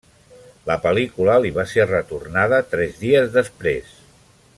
La 0.69 0.77
pel·lícula 0.85 1.35
li 1.43 1.51
va 1.57 1.65
ser 1.73 1.85
retornada 1.91 2.63
tres 2.73 2.97
dies 3.05 3.29
després. 3.37 3.93